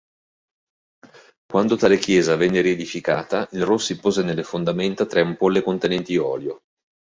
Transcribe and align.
Quando 1.45 1.75
tale 1.75 1.99
chiesa 1.99 2.35
venne 2.35 2.61
riedificata 2.61 3.47
il 3.51 3.63
Rossi 3.63 3.99
pose 3.99 4.23
nelle 4.23 4.41
fondamenta 4.41 5.05
tre 5.05 5.21
ampolle 5.21 5.61
contenenti 5.61 6.17
olio. 6.17 6.63